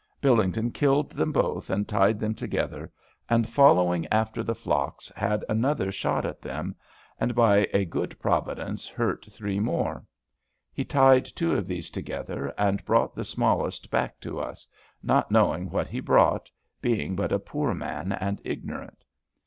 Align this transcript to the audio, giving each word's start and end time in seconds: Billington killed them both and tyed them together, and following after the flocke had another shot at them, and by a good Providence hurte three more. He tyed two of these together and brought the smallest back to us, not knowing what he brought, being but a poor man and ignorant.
Billington 0.19 0.71
killed 0.71 1.11
them 1.11 1.31
both 1.31 1.69
and 1.69 1.87
tyed 1.87 2.19
them 2.19 2.33
together, 2.33 2.91
and 3.29 3.47
following 3.47 4.07
after 4.07 4.41
the 4.41 4.55
flocke 4.55 5.03
had 5.15 5.45
another 5.47 5.91
shot 5.91 6.25
at 6.25 6.41
them, 6.41 6.73
and 7.19 7.35
by 7.35 7.67
a 7.71 7.85
good 7.85 8.17
Providence 8.19 8.87
hurte 8.89 9.31
three 9.31 9.59
more. 9.59 10.03
He 10.73 10.83
tyed 10.83 11.25
two 11.25 11.53
of 11.53 11.67
these 11.67 11.91
together 11.91 12.51
and 12.57 12.83
brought 12.83 13.13
the 13.13 13.23
smallest 13.23 13.91
back 13.91 14.19
to 14.21 14.39
us, 14.39 14.65
not 15.03 15.29
knowing 15.29 15.69
what 15.69 15.85
he 15.87 15.99
brought, 15.99 16.49
being 16.81 17.15
but 17.15 17.31
a 17.31 17.37
poor 17.37 17.75
man 17.75 18.11
and 18.11 18.41
ignorant. 18.43 19.03